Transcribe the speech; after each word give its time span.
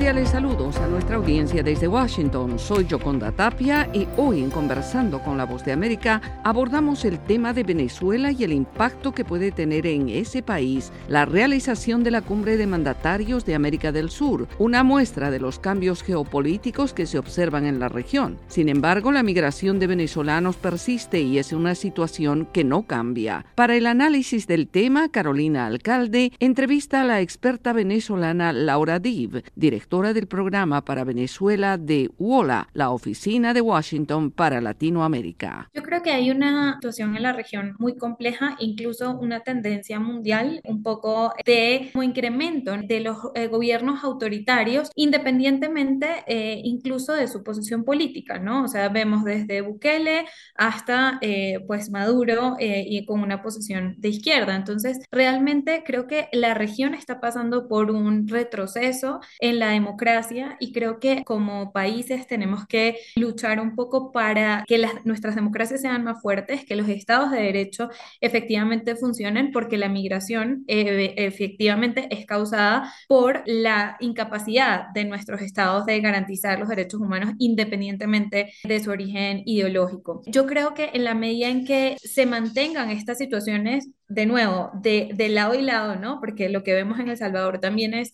Cordiales 0.00 0.30
saludos 0.30 0.78
a 0.78 0.86
nuestra 0.86 1.16
audiencia 1.16 1.62
desde 1.62 1.86
Washington. 1.86 2.58
Soy 2.58 2.86
Joconda 2.90 3.32
Tapia 3.32 3.86
y 3.92 4.08
hoy 4.16 4.40
en 4.40 4.48
Conversando 4.48 5.22
con 5.22 5.36
la 5.36 5.44
Voz 5.44 5.62
de 5.62 5.72
América 5.72 6.40
abordamos 6.42 7.04
el 7.04 7.18
tema 7.18 7.52
de 7.52 7.64
Venezuela 7.64 8.32
y 8.32 8.42
el 8.42 8.54
impacto 8.54 9.12
que 9.12 9.26
puede 9.26 9.52
tener 9.52 9.86
en 9.86 10.08
ese 10.08 10.42
país 10.42 10.90
la 11.06 11.26
realización 11.26 12.02
de 12.02 12.12
la 12.12 12.22
cumbre 12.22 12.56
de 12.56 12.66
mandatarios 12.66 13.44
de 13.44 13.54
América 13.54 13.92
del 13.92 14.08
Sur, 14.08 14.48
una 14.58 14.82
muestra 14.82 15.30
de 15.30 15.38
los 15.38 15.58
cambios 15.58 16.02
geopolíticos 16.02 16.94
que 16.94 17.04
se 17.04 17.18
observan 17.18 17.66
en 17.66 17.78
la 17.78 17.90
región. 17.90 18.38
Sin 18.48 18.70
embargo, 18.70 19.12
la 19.12 19.22
migración 19.22 19.78
de 19.78 19.86
venezolanos 19.86 20.56
persiste 20.56 21.20
y 21.20 21.36
es 21.36 21.52
una 21.52 21.74
situación 21.74 22.48
que 22.54 22.64
no 22.64 22.86
cambia. 22.86 23.44
Para 23.54 23.76
el 23.76 23.86
análisis 23.86 24.46
del 24.46 24.66
tema, 24.66 25.10
Carolina 25.10 25.66
Alcalde 25.66 26.32
entrevista 26.40 27.02
a 27.02 27.04
la 27.04 27.20
experta 27.20 27.74
venezolana 27.74 28.54
Laura 28.54 28.98
Div 28.98 29.42
directora 29.54 29.89
del 29.90 30.28
programa 30.28 30.84
para 30.84 31.02
Venezuela 31.02 31.76
de 31.76 32.10
WOLA, 32.16 32.68
la 32.74 32.90
oficina 32.90 33.52
de 33.52 33.60
Washington 33.60 34.30
para 34.30 34.60
Latinoamérica. 34.60 35.68
Yo 35.74 35.82
creo 35.82 36.00
que 36.00 36.12
hay 36.12 36.30
una 36.30 36.74
situación 36.74 37.16
en 37.16 37.24
la 37.24 37.32
región 37.32 37.74
muy 37.76 37.96
compleja, 37.96 38.54
incluso 38.60 39.18
una 39.18 39.40
tendencia 39.40 39.98
mundial, 39.98 40.60
un 40.62 40.84
poco 40.84 41.34
de 41.44 41.90
incremento 42.00 42.76
de 42.76 43.00
los 43.00 43.16
eh, 43.34 43.48
gobiernos 43.48 44.04
autoritarios, 44.04 44.92
independientemente 44.94 46.22
eh, 46.28 46.60
incluso 46.62 47.12
de 47.12 47.26
su 47.26 47.42
posición 47.42 47.82
política, 47.82 48.38
¿no? 48.38 48.62
O 48.62 48.68
sea, 48.68 48.90
vemos 48.90 49.24
desde 49.24 49.60
Bukele 49.60 50.24
hasta 50.54 51.18
eh, 51.20 51.64
pues 51.66 51.90
Maduro 51.90 52.56
y 52.60 53.04
con 53.06 53.22
una 53.22 53.42
posición 53.42 53.96
de 53.98 54.10
izquierda. 54.10 54.54
Entonces, 54.54 55.00
realmente 55.10 55.82
creo 55.84 56.06
que 56.06 56.28
la 56.32 56.54
región 56.54 56.94
está 56.94 57.20
pasando 57.20 57.66
por 57.66 57.90
un 57.90 58.28
retroceso 58.28 59.18
en 59.40 59.58
la 59.58 59.79
democracia 59.80 60.56
y 60.60 60.72
creo 60.72 61.00
que 61.00 61.24
como 61.24 61.72
países 61.72 62.26
tenemos 62.26 62.66
que 62.66 62.98
luchar 63.16 63.60
un 63.60 63.74
poco 63.74 64.12
para 64.12 64.64
que 64.66 64.78
las, 64.78 65.04
nuestras 65.04 65.34
democracias 65.34 65.80
sean 65.80 66.04
más 66.04 66.20
fuertes, 66.20 66.64
que 66.64 66.76
los 66.76 66.88
estados 66.88 67.30
de 67.30 67.40
derecho 67.42 67.88
efectivamente 68.20 68.94
funcionen, 68.94 69.52
porque 69.52 69.78
la 69.78 69.88
migración 69.88 70.64
eh, 70.68 71.14
efectivamente 71.16 72.08
es 72.10 72.26
causada 72.26 72.92
por 73.08 73.42
la 73.46 73.96
incapacidad 74.00 74.88
de 74.94 75.04
nuestros 75.04 75.40
estados 75.40 75.86
de 75.86 76.00
garantizar 76.00 76.58
los 76.58 76.68
derechos 76.68 77.00
humanos 77.00 77.34
independientemente 77.38 78.52
de 78.62 78.80
su 78.80 78.90
origen 78.90 79.42
ideológico. 79.46 80.22
Yo 80.26 80.46
creo 80.46 80.74
que 80.74 80.90
en 80.92 81.04
la 81.04 81.14
medida 81.14 81.48
en 81.48 81.64
que 81.64 81.96
se 82.02 82.26
mantengan 82.26 82.90
estas 82.90 83.18
situaciones 83.18 83.88
de 84.10 84.26
nuevo, 84.26 84.70
de, 84.74 85.10
de, 85.14 85.28
lado 85.28 85.54
y 85.54 85.62
lado, 85.62 85.94
¿no? 85.96 86.18
Porque 86.20 86.48
lo 86.48 86.64
que 86.64 86.74
vemos 86.74 86.98
en 86.98 87.08
El 87.08 87.16
Salvador 87.16 87.60
también 87.60 87.94
es, 87.94 88.12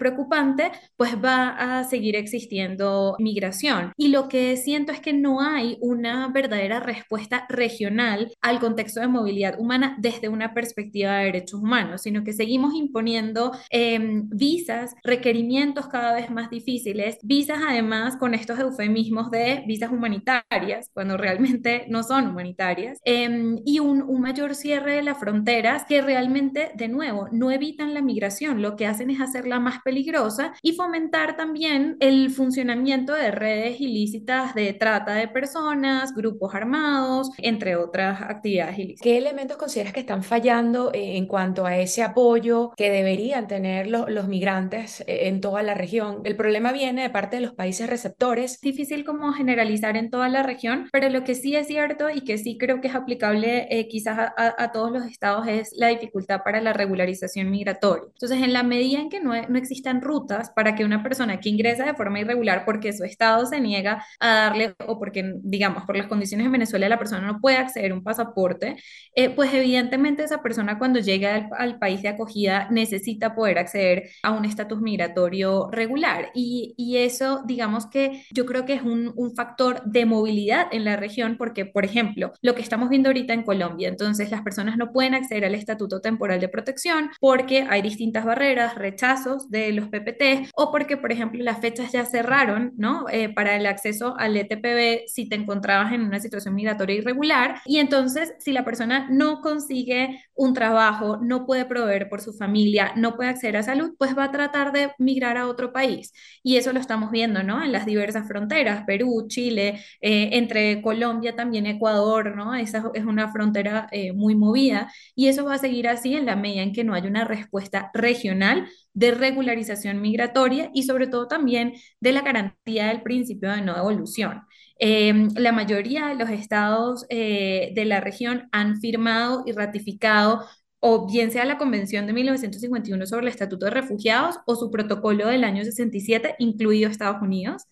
preocupante, 0.00 0.72
pues 0.96 1.14
va 1.24 1.78
a 1.78 1.84
seguir 1.84 2.16
existiendo 2.16 3.14
migración. 3.20 3.92
Y 3.96 4.08
lo 4.08 4.28
que 4.28 4.56
siento 4.56 4.90
es 4.90 4.98
que 4.98 5.12
no 5.12 5.40
hay 5.40 5.78
una 5.80 6.26
verdadera 6.26 6.80
respuesta 6.80 7.46
regional 7.48 8.32
al 8.40 8.58
contexto 8.58 8.98
de 8.98 9.06
movilidad 9.06 9.60
humana 9.60 9.96
desde 10.00 10.28
una 10.28 10.52
perspectiva 10.54 11.18
de 11.18 11.26
derechos 11.26 11.60
humanos, 11.60 12.02
sino 12.02 12.24
que 12.24 12.32
seguimos 12.32 12.74
imponiendo 12.74 13.52
em, 13.70 14.28
visas, 14.28 14.96
requerimientos 15.04 15.86
cada 15.86 16.14
vez 16.14 16.30
más 16.30 16.50
difíciles, 16.50 17.18
visas 17.22 17.60
además 17.64 18.16
con 18.16 18.34
estos 18.34 18.58
eufemismos 18.58 19.30
de 19.30 19.62
visas 19.68 19.92
humanitarias, 19.92 20.90
cuando 20.92 21.16
realmente 21.16 21.86
no 21.88 22.02
son 22.02 22.26
humanitarias, 22.26 22.98
em, 23.04 23.60
y 23.64 23.78
un 23.78 24.20
mayor 24.20 24.56
cierre 24.56 24.96
de 24.96 25.02
la 25.02 25.14
frontera 25.14 25.35
fronteras 25.36 25.84
que 25.84 26.00
realmente, 26.00 26.70
de 26.74 26.88
nuevo, 26.88 27.28
no 27.30 27.50
evitan 27.50 27.92
la 27.92 28.00
migración, 28.00 28.62
lo 28.62 28.74
que 28.74 28.86
hacen 28.86 29.10
es 29.10 29.20
hacerla 29.20 29.60
más 29.60 29.82
peligrosa 29.84 30.54
y 30.62 30.72
fomentar 30.72 31.36
también 31.36 31.98
el 32.00 32.30
funcionamiento 32.30 33.12
de 33.12 33.30
redes 33.30 33.78
ilícitas 33.78 34.54
de 34.54 34.72
trata 34.72 35.12
de 35.12 35.28
personas, 35.28 36.14
grupos 36.14 36.54
armados, 36.54 37.30
entre 37.36 37.76
otras 37.76 38.22
actividades 38.22 38.78
ilícitas. 38.78 39.02
¿Qué 39.02 39.18
elementos 39.18 39.58
consideras 39.58 39.92
que 39.92 40.00
están 40.00 40.22
fallando 40.22 40.90
eh, 40.94 41.18
en 41.18 41.26
cuanto 41.26 41.66
a 41.66 41.76
ese 41.76 42.02
apoyo 42.02 42.72
que 42.74 42.90
deberían 42.90 43.46
tener 43.46 43.88
los, 43.88 44.08
los 44.08 44.28
migrantes 44.28 45.02
eh, 45.02 45.28
en 45.28 45.42
toda 45.42 45.62
la 45.62 45.74
región? 45.74 46.22
El 46.24 46.36
problema 46.36 46.72
viene 46.72 47.02
de 47.02 47.10
parte 47.10 47.36
de 47.36 47.42
los 47.42 47.52
países 47.52 47.90
receptores. 47.90 48.58
Difícil 48.62 49.04
como 49.04 49.34
generalizar 49.34 49.98
en 49.98 50.08
toda 50.08 50.30
la 50.30 50.42
región, 50.42 50.88
pero 50.92 51.10
lo 51.10 51.24
que 51.24 51.34
sí 51.34 51.54
es 51.54 51.66
cierto 51.66 52.08
y 52.08 52.22
que 52.22 52.38
sí 52.38 52.56
creo 52.56 52.80
que 52.80 52.88
es 52.88 52.94
aplicable 52.94 53.68
eh, 53.70 53.86
quizás 53.86 54.18
a, 54.18 54.54
a 54.56 54.72
todos 54.72 54.90
los 54.90 55.04
estados 55.04 55.25
es 55.46 55.72
la 55.76 55.88
dificultad 55.88 56.42
para 56.44 56.60
la 56.60 56.72
regularización 56.72 57.50
migratoria. 57.50 58.04
Entonces, 58.06 58.42
en 58.42 58.52
la 58.52 58.62
medida 58.62 59.00
en 59.00 59.08
que 59.08 59.20
no, 59.20 59.32
no 59.48 59.58
existan 59.58 60.00
rutas 60.00 60.50
para 60.50 60.74
que 60.74 60.84
una 60.84 61.02
persona 61.02 61.40
que 61.40 61.48
ingresa 61.48 61.84
de 61.84 61.94
forma 61.94 62.20
irregular 62.20 62.64
porque 62.64 62.92
su 62.92 63.04
estado 63.04 63.46
se 63.46 63.60
niega 63.60 64.04
a 64.20 64.34
darle 64.34 64.74
o 64.86 64.98
porque, 64.98 65.34
digamos, 65.42 65.84
por 65.84 65.96
las 65.96 66.06
condiciones 66.06 66.46
en 66.46 66.52
Venezuela 66.52 66.88
la 66.88 66.98
persona 66.98 67.26
no 67.26 67.40
puede 67.40 67.56
acceder 67.56 67.92
a 67.92 67.94
un 67.94 68.02
pasaporte, 68.02 68.76
eh, 69.14 69.30
pues 69.30 69.52
evidentemente 69.54 70.24
esa 70.24 70.42
persona 70.42 70.78
cuando 70.78 71.00
llega 71.00 71.34
al, 71.34 71.48
al, 71.56 71.78
país 71.78 72.02
de 72.02 72.08
acogida 72.08 72.68
necesita 72.70 73.34
poder 73.34 73.58
acceder 73.58 74.10
a 74.22 74.32
un 74.32 74.44
estatus 74.44 74.80
migratorio 74.80 75.68
regular. 75.70 76.30
Y, 76.34 76.74
y, 76.76 76.96
eso, 76.96 77.42
digamos 77.46 77.86
que 77.86 78.24
yo 78.32 78.46
creo 78.46 78.64
que 78.64 78.74
es 78.74 78.82
un, 78.82 79.12
un 79.16 79.34
factor 79.34 79.82
de 79.84 80.06
movilidad 80.06 80.68
en 80.72 80.84
la 80.84 80.96
región 80.96 81.36
porque, 81.36 81.66
por 81.66 81.84
ejemplo, 81.84 82.32
lo 82.40 82.54
que 82.54 82.62
estamos 82.62 82.88
viendo 82.88 83.08
ahorita 83.08 83.34
en 83.34 83.42
Colombia, 83.42 83.88
entonces 83.88 84.30
las 84.30 84.42
personas 84.42 84.76
no 84.76 84.92
pueden 84.92 85.14
acceder 85.16 85.44
al 85.44 85.54
estatuto 85.54 86.00
temporal 86.00 86.40
de 86.40 86.48
protección 86.48 87.10
porque 87.20 87.66
hay 87.68 87.82
distintas 87.82 88.24
barreras, 88.24 88.74
rechazos 88.74 89.50
de 89.50 89.72
los 89.72 89.88
PPT 89.88 90.50
o 90.54 90.70
porque, 90.70 90.96
por 90.96 91.12
ejemplo, 91.12 91.42
las 91.42 91.60
fechas 91.60 91.92
ya 91.92 92.04
cerraron, 92.04 92.72
¿no? 92.76 93.08
Eh, 93.10 93.28
para 93.28 93.56
el 93.56 93.66
acceso 93.66 94.14
al 94.18 94.36
ETPB 94.36 95.06
si 95.08 95.28
te 95.28 95.36
encontrabas 95.36 95.92
en 95.92 96.02
una 96.02 96.20
situación 96.20 96.54
migratoria 96.54 96.96
irregular 96.96 97.60
y 97.64 97.78
entonces 97.78 98.34
si 98.38 98.52
la 98.52 98.64
persona 98.64 99.08
no 99.10 99.40
consigue 99.40 100.22
un 100.34 100.54
trabajo, 100.54 101.18
no 101.22 101.46
puede 101.46 101.64
proveer 101.64 102.08
por 102.08 102.20
su 102.20 102.32
familia, 102.32 102.92
no 102.96 103.16
puede 103.16 103.30
acceder 103.30 103.56
a 103.56 103.62
salud, 103.62 103.94
pues 103.98 104.16
va 104.16 104.24
a 104.24 104.30
tratar 104.30 104.72
de 104.72 104.92
migrar 104.98 105.36
a 105.36 105.48
otro 105.48 105.72
país. 105.72 106.12
Y 106.42 106.56
eso 106.56 106.72
lo 106.72 106.80
estamos 106.80 107.10
viendo, 107.10 107.42
¿no? 107.42 107.62
En 107.62 107.72
las 107.72 107.86
diversas 107.86 108.26
fronteras, 108.28 108.84
Perú, 108.86 109.26
Chile, 109.28 109.80
eh, 110.00 110.30
entre 110.32 110.82
Colombia 110.82 111.34
también 111.34 111.66
Ecuador, 111.66 112.36
¿no? 112.36 112.54
Esa 112.54 112.90
es 112.94 113.04
una 113.04 113.32
frontera 113.32 113.88
eh, 113.90 114.12
muy 114.12 114.34
movida 114.34 114.92
y 115.14 115.28
eso 115.28 115.44
va 115.44 115.54
a 115.54 115.58
seguir 115.58 115.88
así 115.88 116.14
en 116.14 116.26
la 116.26 116.36
medida 116.36 116.62
en 116.62 116.72
que 116.72 116.84
no 116.84 116.94
haya 116.94 117.08
una 117.08 117.24
respuesta 117.24 117.90
regional 117.94 118.68
de 118.94 119.12
regularización 119.12 120.00
migratoria 120.00 120.70
y 120.74 120.84
sobre 120.84 121.06
todo 121.06 121.28
también 121.28 121.74
de 122.00 122.12
la 122.12 122.22
garantía 122.22 122.88
del 122.88 123.02
principio 123.02 123.50
de 123.50 123.62
no 123.62 123.74
devolución. 123.74 124.42
Eh, 124.78 125.28
la 125.36 125.52
mayoría 125.52 126.08
de 126.08 126.16
los 126.16 126.28
estados 126.30 127.06
eh, 127.08 127.72
de 127.74 127.84
la 127.86 128.00
región 128.00 128.48
han 128.52 128.80
firmado 128.80 129.44
y 129.46 129.52
ratificado 129.52 130.44
o 130.80 131.06
bien 131.06 131.30
sea 131.30 131.44
la 131.46 131.58
Convención 131.58 132.06
de 132.06 132.12
1951 132.12 133.06
sobre 133.06 133.26
el 133.26 133.32
Estatuto 133.32 133.66
de 133.66 133.72
Refugiados 133.72 134.36
o 134.46 134.54
su 134.56 134.70
protocolo 134.70 135.28
del 135.28 135.44
año 135.44 135.64
67, 135.64 136.36
incluido 136.38 136.90
Estados 136.90 137.22
Unidos. 137.22 137.64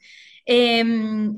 Eh, 0.47 0.85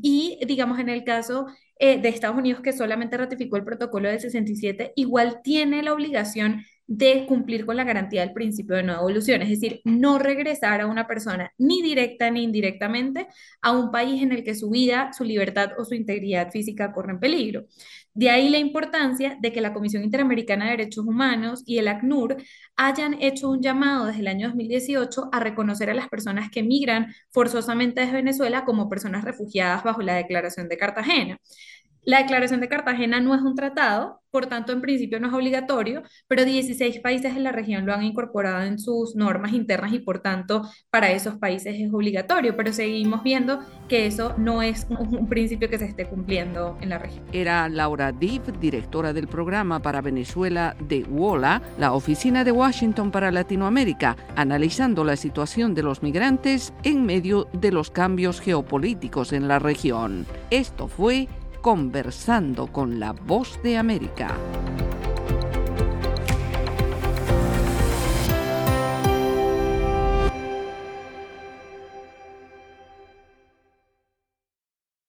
y 0.02 0.38
digamos 0.46 0.78
en 0.78 0.88
el 0.88 1.04
caso 1.04 1.46
eh, 1.78 2.00
de 2.00 2.09
Estados 2.09 2.37
Unidos 2.37 2.62
que 2.62 2.72
solamente 2.72 3.16
ratificó 3.16 3.56
el 3.56 3.64
protocolo 3.64 4.09
del 4.09 4.20
67, 4.20 4.92
igual 4.97 5.41
tiene 5.42 5.82
la 5.82 5.92
obligación 5.92 6.64
de 6.86 7.26
cumplir 7.26 7.66
con 7.66 7.76
la 7.76 7.84
garantía 7.84 8.20
del 8.20 8.32
principio 8.32 8.76
de 8.76 8.84
no 8.84 8.94
devolución, 8.94 9.42
es 9.42 9.48
decir, 9.48 9.80
no 9.84 10.19
regresar 10.19 10.80
a 10.80 10.86
una 10.86 11.06
persona 11.06 11.52
ni 11.58 11.82
directa 11.82 12.30
ni 12.30 12.44
indirectamente 12.44 13.26
a 13.60 13.72
un 13.72 13.91
país 13.91 14.22
en 14.22 14.32
el 14.32 14.44
que 14.44 14.54
su 14.54 14.70
vida, 14.70 15.12
su 15.12 15.25
libertad 15.25 15.70
o 15.78 15.84
su 15.84 15.94
integridad 15.94 16.50
física 16.50 16.92
corren 16.92 17.19
peligro. 17.19 17.66
De 18.14 18.30
ahí 18.30 18.48
la 18.48 18.58
importancia 18.58 19.36
de 19.41 19.52
que 19.52 19.60
la 19.60 19.75
Comisión 19.75 20.02
Interamericana 20.02 20.64
de 20.64 20.70
Derechos 20.70 21.04
Humanos 21.06 21.62
y 21.66 21.76
el 21.78 21.88
ACNUR 21.88 22.37
hayan 22.76 23.20
hecho 23.20 23.50
un 23.50 23.61
llamado 23.61 24.06
desde 24.06 24.20
el 24.20 24.28
año 24.28 24.49
2018 24.49 25.28
a 25.32 25.40
reconocer 25.40 25.90
a 25.90 25.94
las 25.94 26.08
personas 26.08 26.50
que 26.50 26.62
migran 26.62 27.12
forzosamente 27.31 28.00
desde 28.00 28.14
Venezuela 28.14 28.64
como 28.64 28.88
personas 28.88 29.22
refugiadas 29.22 29.84
bajo 29.84 30.00
la 30.00 30.14
Declaración 30.14 30.69
de 30.69 30.78
Cartagena. 30.78 31.38
La 32.06 32.19
Declaración 32.19 32.61
de 32.61 32.69
Cartagena 32.69 33.19
no 33.19 33.35
es 33.35 33.43
un 33.43 33.56
tratado, 33.56 34.20
por 34.31 34.47
tanto, 34.47 34.70
en 34.73 34.81
principio 34.81 35.19
no 35.19 35.26
es 35.26 35.35
obligatorio, 35.35 36.05
pero 36.29 36.44
16 36.44 37.00
países 37.00 37.35
en 37.35 37.43
la 37.43 37.50
región 37.50 37.85
lo 37.85 37.93
han 37.93 38.05
incorporado 38.05 38.62
en 38.62 38.79
sus 38.79 39.17
normas 39.17 39.53
internas 39.55 39.93
y 39.93 39.99
por 39.99 40.20
tanto 40.20 40.62
para 40.88 41.11
esos 41.11 41.37
países 41.38 41.75
es 41.76 41.93
obligatorio, 41.93 42.56
pero 42.56 42.73
seguimos 42.73 43.25
viendo 43.25 43.58
que 43.88 44.06
eso 44.06 44.35
no 44.38 44.62
es 44.62 44.87
un, 44.88 45.26
principio 45.26 45.69
que 45.69 45.79
se 45.79 45.87
esté 45.87 46.06
cumpliendo 46.06 46.79
en 46.81 46.91
la 46.91 46.99
región. 46.99 47.25
Era 47.32 47.69
Laura 47.69 48.12
Div, 48.12 48.43
directora 48.61 49.12
del 49.12 49.26
programa 49.26 49.81
para 49.81 50.00
Venezuela 50.00 50.76
de 50.79 51.02
WOLA, 51.02 51.61
la 51.76 51.93
oficina 51.93 52.44
de 52.44 52.52
Washington 52.52 53.11
para 53.11 53.32
Latinoamérica, 53.32 54.17
analizando 54.37 55.02
la 55.02 55.17
situación 55.17 55.75
de 55.75 55.82
los 55.82 56.05
migrantes 56.05 56.73
en 56.85 57.05
medio 57.05 57.49
de 57.52 57.73
los 57.73 57.91
cambios 57.91 58.41
geopolíticos 58.41 59.32
en 59.32 59.49
la 59.49 59.59
región. 59.59 60.25
Esto 60.50 60.87
fue 60.87 61.26
Conversando 61.66 62.68
con 62.68 63.00
la 63.00 63.10
Voz 63.12 63.60
de 63.60 63.76
América. 63.76 64.36